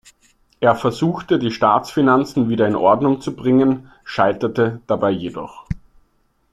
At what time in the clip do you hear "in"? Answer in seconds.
2.67-2.75